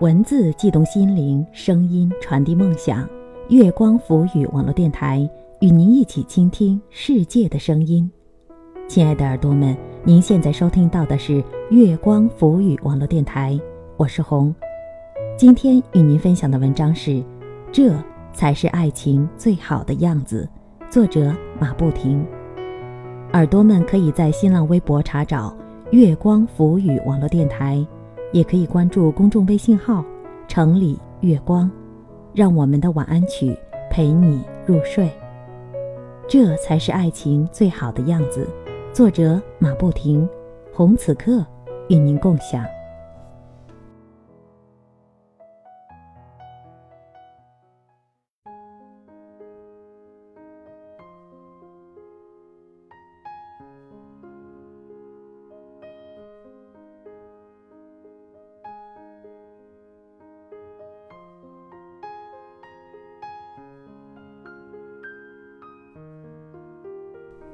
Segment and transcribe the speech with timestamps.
[0.00, 3.08] 文字悸动心灵，声音传递梦想。
[3.48, 5.26] 月光浮语网络电台
[5.60, 8.10] 与您一起倾听世界的声音。
[8.86, 9.74] 亲爱的耳朵们，
[10.04, 13.58] 您现在收听到的是月光浮语网络电台，
[13.96, 14.54] 我是红。
[15.34, 17.12] 今天与您分享的文章是
[17.72, 17.94] 《这
[18.34, 20.46] 才是爱情最好的样子》，
[20.92, 22.22] 作者马不停。
[23.32, 25.56] 耳朵们可以在新浪微博查找
[25.90, 27.82] “月光浮语网络电台”。
[28.32, 30.04] 也可以关注公众微信号
[30.48, 31.70] “城里月光”，
[32.34, 33.56] 让我们的晚安曲
[33.90, 35.10] 陪你入睡。
[36.28, 38.46] 这才是爱情最好的样子。
[38.92, 40.28] 作者马不停，
[40.72, 41.44] 红此刻
[41.88, 42.64] 与您共享。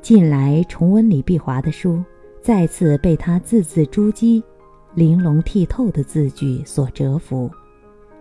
[0.00, 2.02] 近来重温李碧华的书，
[2.40, 4.42] 再次被他字字珠玑、
[4.94, 7.50] 玲珑剔透的字句所折服。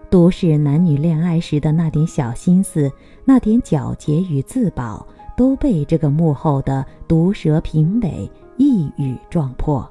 [0.09, 2.91] 都市男女恋爱时的那点小心思、
[3.23, 5.05] 那点皎洁与自保，
[5.37, 9.87] 都被这个幕后的毒舌评委一语撞破。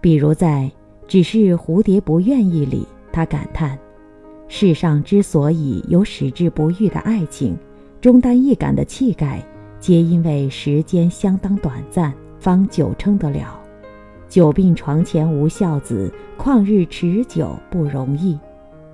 [0.00, 0.70] 比如在
[1.06, 3.78] 《只是蝴蝶不愿意》里，他感叹
[4.48, 7.56] ：“世上之所以有矢志不渝的爱情，
[8.00, 9.42] 忠肝义胆的气概。”
[9.80, 13.58] 皆因为时间相当短暂，方久撑得了。
[14.28, 18.38] 久病床前无孝子，旷日持久不容易。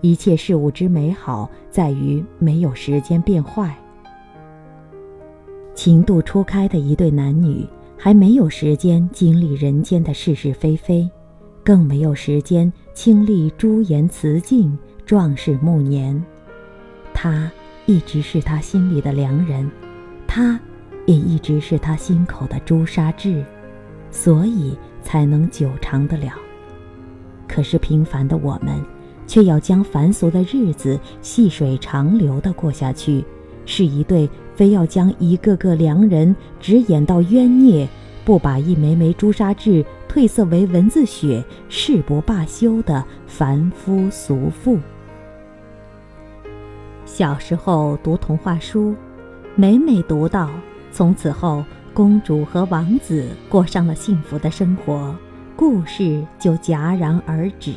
[0.01, 3.75] 一切事物之美好，在于没有时间变坏。
[5.75, 11.11] 情窦初开的一对男女，还没有时间经历人间的是是非非，
[11.65, 16.23] 更没有时间经历朱颜辞镜、壮士暮年。
[17.13, 17.51] 他
[17.87, 19.69] 一直是他心里的良人，
[20.27, 20.61] 他。
[21.07, 23.45] 也一直是他心口的朱砂痣，
[24.11, 26.33] 所以才能久长得了。
[27.47, 28.83] 可是平凡的我们，
[29.27, 33.25] 却要将凡俗的日子细水长流的过下去，
[33.67, 37.89] 是一对非要将一个个良人只演到冤孽，
[38.25, 44.79] 不把一枚枚朱砂痣褪色为蚊子血誓不罢休的凡夫俗妇。
[47.05, 48.95] 小时候读童话书，
[49.55, 50.49] 每每读到。
[50.95, 55.13] 从此后，公主和王子过上了幸福的生活，
[55.57, 57.75] 故事就戛然而止。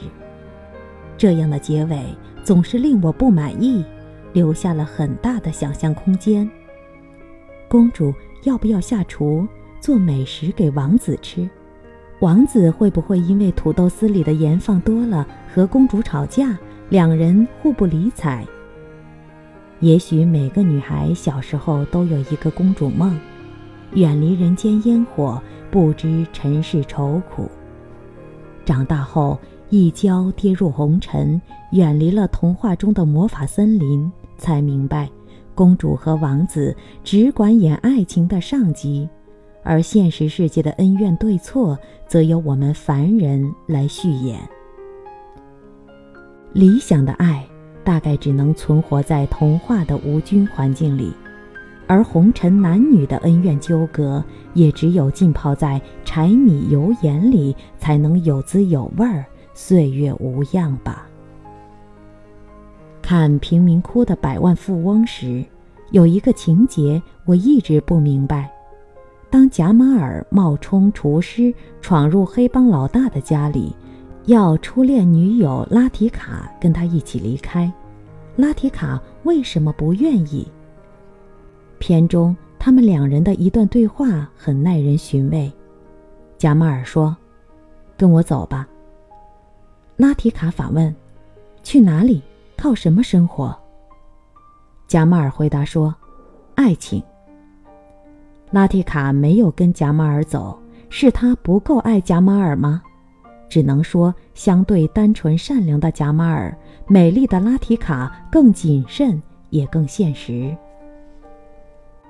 [1.18, 2.00] 这样的结尾
[2.44, 3.84] 总是令我不满意，
[4.34, 6.48] 留下了很大的想象空间。
[7.68, 8.14] 公主
[8.44, 9.48] 要不要下厨
[9.82, 11.50] 做美食给王子吃？
[12.20, 16.56] 王子会不会因为土豆丝里的盐放多了和公主吵架，
[16.90, 18.46] 两人互不理睬？
[19.80, 23.16] 也许每个女孩小时候都有一个公主梦，
[23.94, 25.40] 远离人间烟火，
[25.70, 27.48] 不知尘世愁苦。
[28.66, 29.38] 长大后
[29.70, 31.40] 一跤跌入红尘，
[31.72, 35.08] 远离了童话中的魔法森林，才明白，
[35.54, 39.08] 公主和王子只管演爱情的上集，
[39.64, 41.78] 而现实世界的恩怨对错，
[42.08, 44.40] 则由我们凡人来续演。
[46.52, 47.48] 理想的爱。
[47.88, 51.14] 大概只能存活在童话的无菌环境里，
[51.88, 54.22] 而红尘男女的恩怨纠葛，
[54.54, 61.08] 也只有浸泡在柴米油盐里，才能有滋有味儿，岁月无恙吧。
[63.02, 65.42] 看《贫民窟的百万富翁》时，
[65.92, 68.52] 有一个情节我一直不明白：
[69.30, 73.74] 当贾马尔冒充厨师闯入黑帮老大的家里。
[74.26, 77.72] 要初恋女友拉提卡跟他一起离开，
[78.38, 80.48] 拉提卡为什么不愿意？
[81.80, 85.52] 片中他们两人的一段对话很耐人寻味。
[86.38, 87.18] 贾马尔说
[87.98, 88.68] ：“跟我走吧。”
[89.98, 90.96] 拉提卡反问
[91.64, 92.22] ：“去哪里？
[92.56, 93.58] 靠什么生活？”
[94.88, 95.94] 贾马尔回答说
[96.54, 97.02] ：“爱情。”
[98.52, 100.58] 拉提卡没有跟贾马尔走，
[100.90, 102.84] 是他不够爱贾马尔吗？
[103.50, 106.56] 只能说，相对单纯善良的贾马尔，
[106.88, 110.56] 美丽的拉提卡更谨慎，也更现实。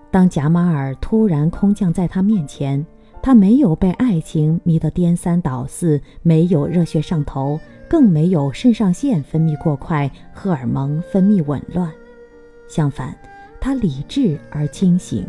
[0.10, 2.84] 当贾马尔突然空降在他面前，
[3.22, 11.92] 他没有被爱情迷得颠三倒四，没有热血上头，更没有肾上腺分泌过快，荷尔蒙分泌紊乱。
[12.68, 13.16] 相反，
[13.60, 15.26] 他理智而清醒。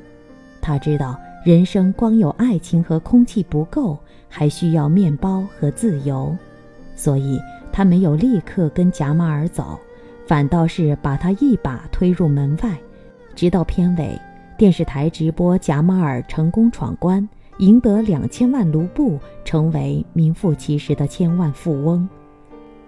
[0.60, 1.19] 他知道。
[1.48, 3.96] 人生光有爱情和空气不够，
[4.28, 6.36] 还需要面包和自由，
[6.94, 7.40] 所以
[7.72, 9.78] 他没有立刻跟贾马尔走，
[10.26, 12.76] 反倒是把他一把推入门外。
[13.34, 14.20] 直到片尾，
[14.58, 17.26] 电视台直播贾马尔成功闯关，
[17.60, 22.06] 赢得两千万卢布，成为名副其实的千万富翁。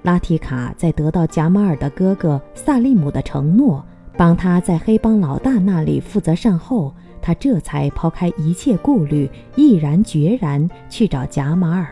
[0.02, 3.82] 拉提卡在得到贾马尔的哥哥萨利姆的承诺，
[4.18, 11.86] 帮他在黑帮老大那里负责善后，他这才抛开一切顾虑，毅然决然去找贾马尔，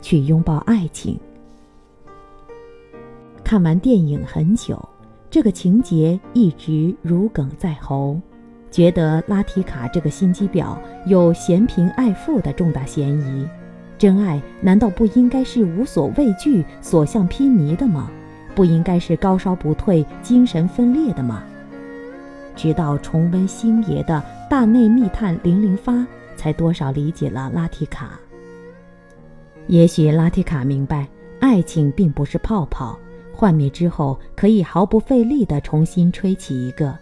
[0.00, 1.18] 去拥抱爱情。
[3.44, 4.88] 看完电影很久，
[5.30, 8.20] 这个情节一直如鲠在喉，
[8.70, 13.48] 觉得拉提卡这个心机婊有嫌贫爱富的重大嫌疑。
[13.98, 18.10] 真爱难道不应该是无所畏惧、所向披靡的吗？
[18.54, 21.42] 不应该是高烧不退、精神分裂的吗？
[22.56, 24.14] 直到重温星爷的
[24.50, 25.92] 《大内密探零零发》，
[26.34, 28.18] 才多少理解了拉提卡。
[29.68, 31.06] 也许拉提卡明白，
[31.38, 32.98] 爱情并不是泡泡，
[33.32, 36.98] 幻灭之后可以毫不费力地重新吹起一个。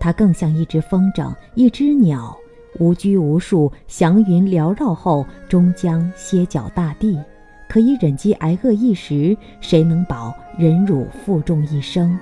[0.00, 2.34] 它更像一只风筝，一只鸟。
[2.78, 7.20] 无拘无束，祥云缭绕后，终将歇脚大地。
[7.68, 12.18] 可以忍饥挨饿一时，谁能保忍辱负重一生？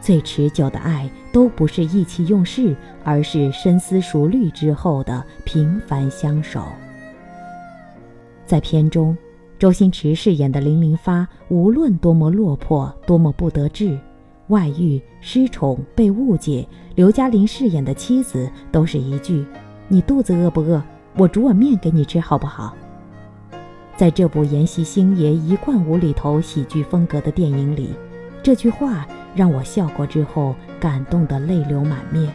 [0.00, 2.74] 最持久的爱，都不是意气用事，
[3.04, 6.64] 而是深思熟虑之后的平凡相守。
[8.46, 9.16] 在片中，
[9.58, 13.98] 周星驰饰演的零零发，无论多么落魄，多么不得志，
[14.48, 16.66] 外遇、失宠、被误解。
[16.96, 19.46] 刘嘉玲饰演的妻子都是一句
[19.86, 20.82] ：“你肚子饿不饿？
[21.16, 22.74] 我煮碗面给你吃，好不好？”
[23.96, 27.90] 在这部沿袭星爷一贯无厘头喜剧风格的电影里，
[28.42, 32.32] 这句话让我笑过之后感动得泪流满面。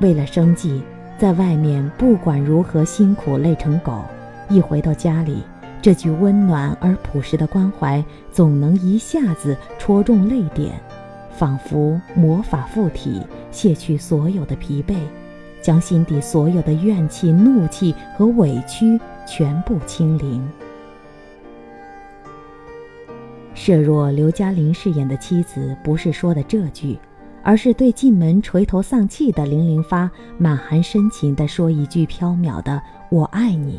[0.00, 0.82] 为了生计，
[1.18, 4.02] 在外面不管如何辛苦累成狗，
[4.48, 5.42] 一回到家里，
[5.82, 10.72] 这句温暖而朴实的关怀总能一下子戳中泪点，
[11.30, 13.22] 仿佛魔法附体。
[13.50, 14.94] 卸去所有的疲惫，
[15.60, 20.46] 将心底所有的怨气、怒气和委屈全部清零。
[23.60, 26.98] 设若刘嘉玲饰演的妻子不是说的这句，
[27.42, 32.80] 而是对进门垂头丧气的零零发满含深情地说一句飘渺的
[33.12, 33.78] “我爱你”，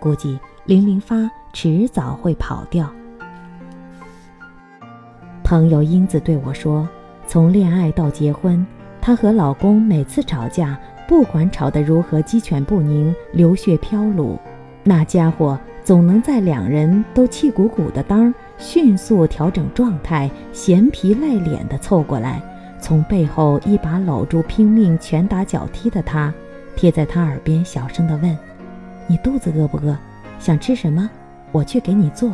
[0.00, 2.92] 估计零零发迟早会跑掉。
[5.44, 6.88] 朋友英子对我说
[7.24, 8.66] ：“从恋爱到结婚。”
[9.00, 10.76] 她和老公每次吵架，
[11.06, 14.36] 不管吵得如何鸡犬不宁、流血飘橹，
[14.82, 22.42] 那家伙总能在两人都气鼓鼓的当儿迅速调整状态，闲皮赖脸的凑过来，
[22.80, 26.32] 从背后一把搂住拼命拳打脚踢的他，
[26.76, 28.38] 贴在他耳边小声的问
[29.06, 29.96] ：“你肚子饿不饿？
[30.38, 31.10] 想吃什么？
[31.52, 32.30] 我去给你做。”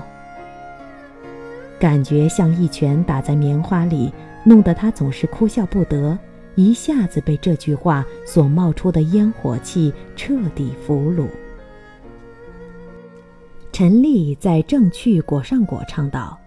[1.80, 4.12] 感觉像一拳打在棉花里，
[4.44, 6.18] 弄得他总是哭笑不得。
[6.56, 11.26] 一下子被这句话所冒出的烟火气彻底俘虏。
[13.80, 16.38] 陈丽在《正趣果上果》唱道：“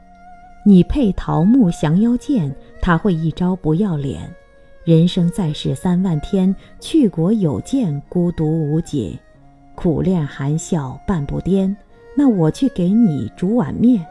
[0.64, 4.32] 你配桃木降妖剑，他会一招不要脸。
[4.84, 9.18] 人生在世三万天，去国有见孤独无解，
[9.74, 11.76] 苦练含笑半步颠。
[12.16, 14.06] 那我去给你煮碗面。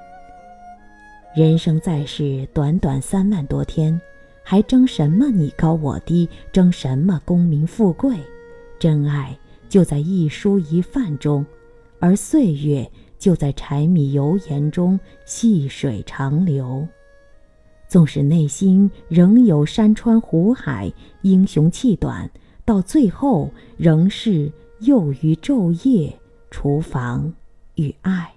[1.32, 4.00] 人生在世短短三万多天。”
[4.42, 6.28] 还争什么你高我低？
[6.52, 8.16] 争什么功名富贵？
[8.80, 9.38] 真爱
[9.68, 11.46] 就在一蔬一饭中，
[12.00, 12.90] 而岁月
[13.22, 16.84] 就在柴米油盐中细水长流。
[17.86, 22.28] 纵使内心仍有山川湖海，英雄气短，
[22.64, 24.50] 到最后仍是
[24.80, 26.12] 囿于昼夜，
[26.50, 27.32] 厨房
[27.76, 28.32] 与爱。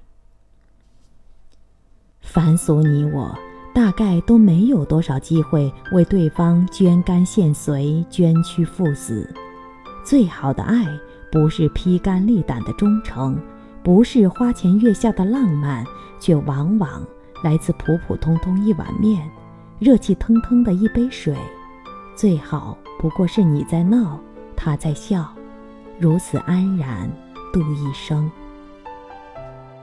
[2.22, 3.36] 凡俗你我。
[3.74, 9.30] 大概都没有多少机会为对方捐肝献髓、捐躯赴死。
[10.06, 10.88] 最好的爱，
[11.30, 13.38] 不是披肝沥胆的忠诚，
[13.86, 15.86] 不是花前月下的浪漫，
[16.20, 17.04] 却往往
[17.44, 19.22] 来自普普通通一碗面，
[19.77, 21.36] 热气腾腾的一杯水。
[22.15, 24.20] 最好不过是你在闹，
[24.56, 25.32] 他在笑，
[26.00, 27.08] 如此安然
[27.54, 28.27] 度一生。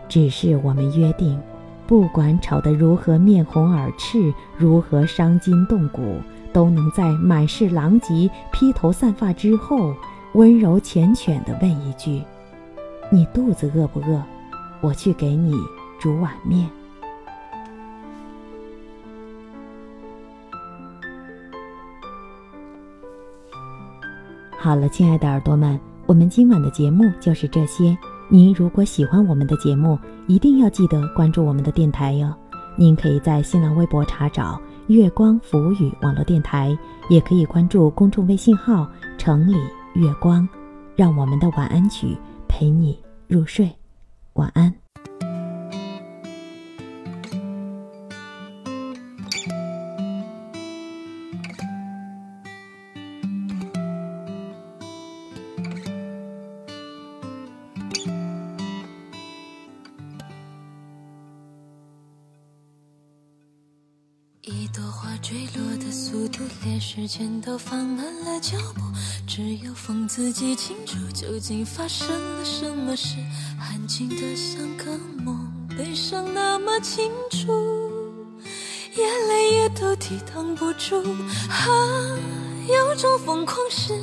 [0.08, 1.40] 只是我们约定。
[1.86, 6.16] 不管吵得如何面红耳赤，如何伤筋动骨，
[6.52, 9.94] 都能在满是狼藉、披头散发之后，
[10.32, 12.22] 温柔缱绻地问一句
[13.14, 14.22] ：“你肚子饿不饿？
[14.80, 15.54] 我去给你
[16.00, 16.66] 煮碗面。”
[24.56, 27.94] 好了，亲爱的耳朵们，我们今晚的节目就是这些。
[28.30, 32.34] 您如果喜欢我们的节目，一定要记得关注我们的电台哟。
[32.76, 36.74] 您可以在新浪微博查找“月光浮语”网络电台，
[37.10, 38.90] 也可以关注公众微信号
[39.20, 39.58] “城里
[39.92, 40.48] 月光”，
[40.96, 42.16] 让我们的晚安曲
[42.62, 43.68] 陪你入睡。
[44.34, 44.72] 晚安。
[64.42, 68.82] 一朵花坠落的速度，连时间都放慢了脚步。
[69.34, 73.16] 只有风自己清楚，究竟发生了什么事。
[73.58, 74.84] 安静的像个
[75.24, 77.50] 梦，悲伤那么清楚，
[78.94, 81.02] 眼泪也都抵挡不住。
[81.48, 82.18] 啊，
[82.68, 83.98] 有种疯狂是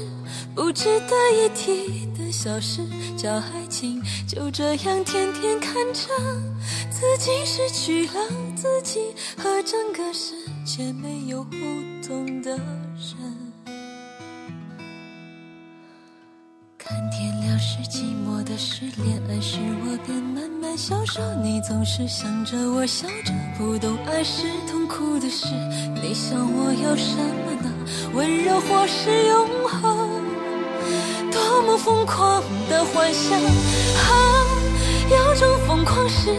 [0.55, 2.81] 不值得一提的小事，
[3.15, 4.01] 叫爱情。
[4.27, 6.09] 就这样天天看着
[6.89, 8.13] 自己失去了
[8.55, 8.99] 自己，
[9.37, 10.33] 和整个世
[10.65, 11.51] 界没有互
[12.01, 13.38] 动的人。
[17.81, 21.21] 是寂寞的事，恋爱时我便慢慢消瘦。
[21.41, 25.47] 你总是想着我笑着，不懂爱是痛苦的事。
[26.01, 27.71] 你想我要什么呢？
[28.13, 30.09] 温柔或是永恒？
[31.31, 33.47] 多么疯狂的幻想啊！
[35.09, 36.33] 有种疯狂是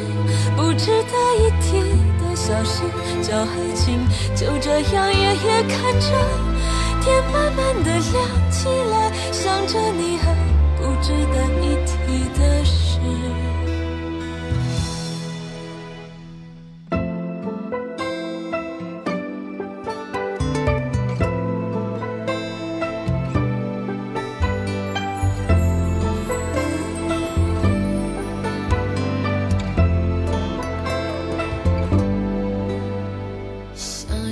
[0.56, 1.80] 不值得一提
[2.20, 2.82] 的小事，
[3.22, 3.98] 叫爱情。
[4.36, 6.08] 就这样夜夜看着
[7.00, 10.36] 天慢慢的亮起来，想着你还
[10.80, 13.59] 不值得一提的事。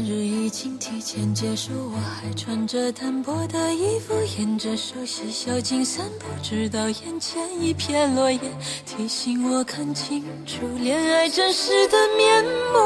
[0.04, 8.40] 日已经提前结束，我还穿着单薄的衣服，沿着熟悉小径散步，直到眼前一片落叶，
[8.86, 12.78] 提醒我看清楚恋爱真实的面目。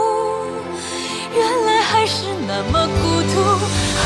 [1.35, 3.40] 原来还是那么孤独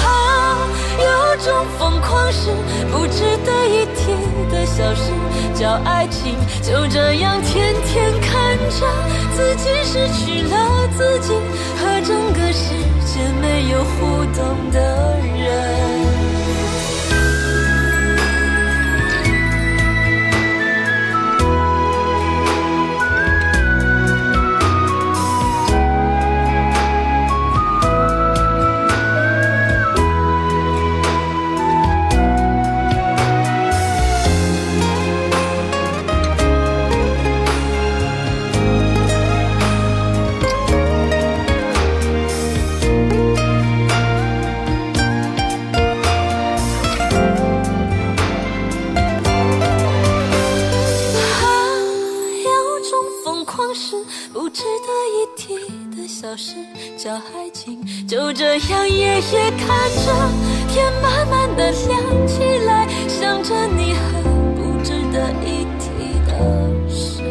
[0.07, 0.69] 啊！
[0.99, 2.51] 有种疯狂是
[2.91, 3.86] 不值得一
[4.57, 5.13] 的小事，
[5.55, 6.35] 叫爱情。
[6.63, 8.87] 就这样天天看着
[9.35, 11.35] 自己失去了自己
[11.77, 12.73] 和整个世
[13.05, 16.36] 界没有互动的人。
[59.33, 60.07] 也看着
[60.69, 64.23] 天慢慢的亮起来，想着你很
[64.55, 65.89] 不值得一提
[66.27, 66.31] 的
[66.89, 67.23] 事。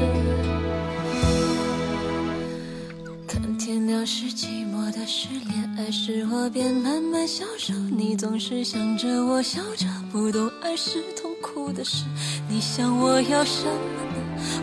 [3.27, 7.73] 看天亮是寂寞的事，恋爱时我变慢慢消瘦。
[7.95, 12.03] 你总是想着我笑着，不懂爱是痛苦的事。
[12.49, 14.17] 你想我要什么呢？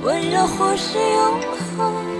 [0.04, 1.40] 温柔或是永
[1.78, 2.12] 恒？